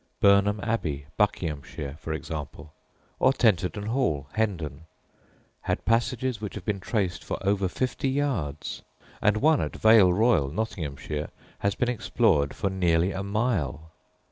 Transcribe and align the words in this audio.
Burnham 0.19 0.59
Abbey, 0.63 1.05
Buckinghamshire, 1.15 1.95
for 1.99 2.11
example, 2.11 2.73
or 3.19 3.33
Tenterden 3.33 3.85
Hall, 3.85 4.25
Hendon, 4.33 4.85
had 5.61 5.85
passages 5.85 6.41
which 6.41 6.55
have 6.55 6.65
been 6.65 6.79
traced 6.79 7.23
for 7.23 7.37
over 7.45 7.67
fifty 7.67 8.09
yards; 8.09 8.81
and 9.21 9.37
one 9.37 9.61
at 9.61 9.75
Vale 9.75 10.11
Royal, 10.11 10.49
Nottinghamshire, 10.49 11.29
has 11.59 11.75
been 11.75 11.87
explored 11.89 12.55
for 12.55 12.71
nearly 12.71 13.11
a 13.11 13.21
mile. 13.21 13.91